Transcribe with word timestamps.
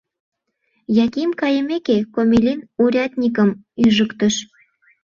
Яким 1.05 1.29
кайымеке, 1.39 1.97
Комелин 2.13 2.59
урядникым 2.83 3.49
ӱжыктыш. 3.85 4.35